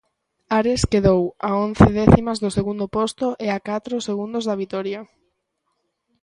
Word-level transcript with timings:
Ares 0.57 0.81
quedou 0.91 1.21
a 1.47 1.49
once 1.65 1.87
décimas 1.99 2.37
do 2.43 2.49
segundo 2.57 2.85
posto 2.97 3.27
e 3.45 3.47
a 3.57 3.59
catro 3.69 3.95
segundos 4.07 4.43
da 4.49 4.59
vitoria. 4.63 5.01